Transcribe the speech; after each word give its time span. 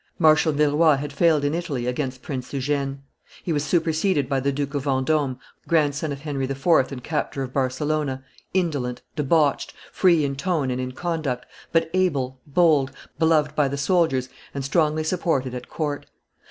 Marshal 0.17 0.51
Villeroi 0.51 0.95
had 0.97 1.13
failed 1.13 1.43
in 1.43 1.53
Italy 1.53 1.85
against 1.85 2.23
Prince 2.23 2.51
Eugene. 2.53 3.03
He 3.43 3.53
was 3.53 3.63
superseded 3.63 4.27
by 4.27 4.39
the 4.39 4.51
Duke 4.51 4.73
of 4.73 4.85
Vendome, 4.85 5.37
grandson 5.67 6.11
of 6.11 6.21
Henry 6.21 6.45
IV. 6.45 6.91
and 6.91 7.03
captor 7.03 7.43
of 7.43 7.53
Barcelona, 7.53 8.23
indolent, 8.51 9.03
debauched, 9.15 9.75
free 9.91 10.25
in 10.25 10.35
tone 10.35 10.71
and 10.71 10.81
in 10.81 10.93
conduct, 10.93 11.45
but 11.71 11.87
able, 11.93 12.41
bold, 12.47 12.91
beloved 13.19 13.55
by 13.55 13.67
the 13.67 13.77
soldiers, 13.77 14.27
and 14.55 14.65
strongly 14.65 15.03
supported 15.03 15.53
at 15.53 15.69
court. 15.69 16.07